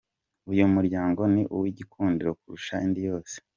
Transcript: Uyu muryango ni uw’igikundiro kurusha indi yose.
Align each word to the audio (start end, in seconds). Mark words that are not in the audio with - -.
Uyu 0.51 0.63
muryango 0.75 1.21
ni 1.33 1.43
uw’igikundiro 1.55 2.31
kurusha 2.39 2.75
indi 2.85 3.01
yose. 3.09 3.35